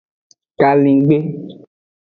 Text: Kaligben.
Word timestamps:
Kaligben. 0.59 1.23